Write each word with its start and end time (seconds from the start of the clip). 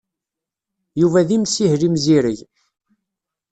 Yuba 1.01 1.27
d 1.27 1.29
imsihel 1.35 1.81
imzireg. 1.87 2.39